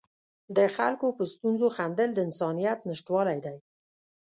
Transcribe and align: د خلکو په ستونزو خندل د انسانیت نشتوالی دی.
د 0.57 0.57
خلکو 0.75 1.07
په 1.17 1.23
ستونزو 1.33 1.67
خندل 1.75 2.09
د 2.13 2.19
انسانیت 2.27 2.79
نشتوالی 2.89 3.39
دی. 3.45 3.57